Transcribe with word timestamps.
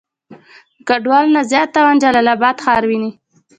د 0.31 0.35
ګډوالو 0.87 1.33
نه 1.35 1.41
زيات 1.51 1.69
تاوان 1.75 1.97
جلال 2.03 2.27
آباد 2.35 2.55
ښار 2.63 2.83
وينئ. 2.87 3.11